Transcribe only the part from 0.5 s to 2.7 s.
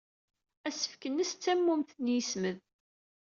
Asefk-nnes d tammumt n yesmed.